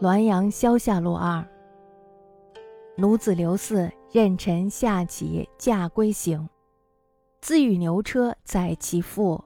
[0.00, 1.46] 滦阳萧下路二。
[2.96, 6.48] 奴子刘四任臣下起驾归行，
[7.40, 9.42] 自与牛车载其父，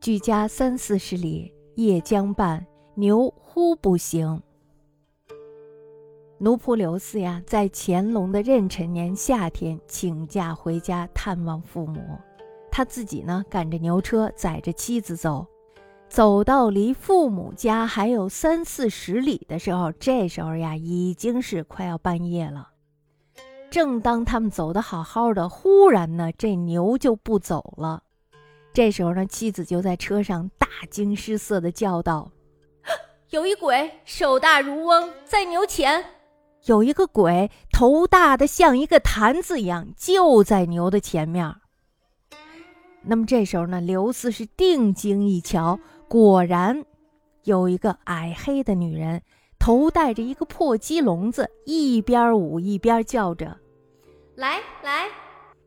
[0.00, 1.52] 距家三四十里。
[1.74, 4.42] 夜将半，牛忽不行。
[6.38, 12.00] 奴仆刘四呀，在乾隆的壬辰年夏天请假回家探望父母，
[12.68, 15.46] 他自己呢赶着牛车载着妻子走。
[16.08, 22.70] 走到离父母家还有三四十里的时候，这时候呀，已经是快要半夜了。
[23.70, 28.02] 正当他们走得好好的，忽然呢，这牛就不走了。
[28.72, 32.30] 这时候呢，妻子就在车上大惊失色的叫道
[33.30, 36.02] ：“有一鬼，手大如翁，在牛前；
[36.64, 41.54] 有一个鬼，头大的像一个坛子一样，就在牛的前面。”
[43.02, 45.78] 那么这时候呢，刘四是定睛一瞧。
[46.08, 46.84] 果然，
[47.44, 49.22] 有一个矮黑的女人，
[49.58, 53.58] 头戴着一个破鸡笼子，一边舞一边叫着
[54.34, 55.06] ：“来来！”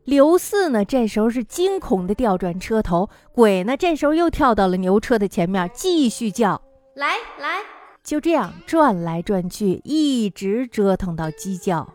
[0.04, 6.60] 刘四呢，这时候是惊恐的调转车头，鬼呢，这时候又跳到了牛车的前面，继续叫
[6.96, 7.60] ：“来来！”
[8.02, 11.88] 就这样转来转去，一直折腾到鸡叫。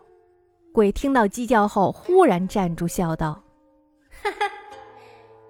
[0.72, 3.42] 鬼听到鸡叫后，忽然站住，笑道：“哈哈。”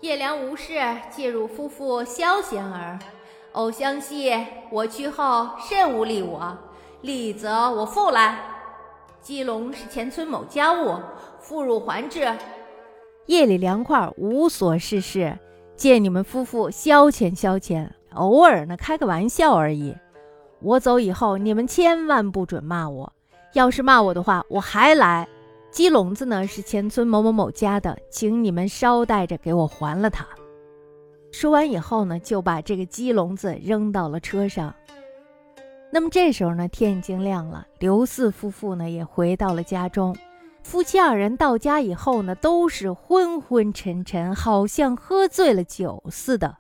[0.01, 0.75] 叶良无事，
[1.11, 2.97] 借入夫妇消闲儿。
[3.53, 4.33] 偶相惜，
[4.71, 6.57] 我去后甚无利我，
[7.01, 8.39] 利则我复来。
[9.21, 10.95] 鸡笼是前村某家物，
[11.41, 12.33] 妇孺还之。
[13.27, 15.37] 夜里凉快，无所事事，
[15.75, 19.97] 借你们夫妇消遣消遣，偶尔呢开个玩笑而已。
[20.61, 23.13] 我走以后，你们千万不准骂我，
[23.55, 25.27] 要是骂我的话，我还来。
[25.79, 30.27] 鸡笼子呢是前村某某某家的，请你们捎带着给我还了它。
[31.31, 34.75] 说完以后呢，就把这个鸡笼子扔到了车上。
[35.93, 40.17] 那么这时候呢，天已经亮了，刘四夫妇呢也回到了家中。
[40.65, 46.57] 夫妻二人到家以后呢，都是昏昏沉沉，好像喝醉了酒似的。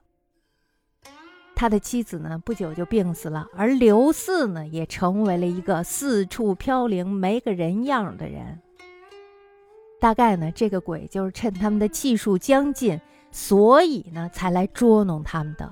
[1.56, 8.60] 他的妻子呢，不久就病死了，而刘四呢，也成为了一个四处飘零、没个人样的人。
[10.00, 13.00] 大概呢，这个鬼就是趁他们的气数将尽，
[13.32, 15.70] 所以呢，才来捉弄他们的。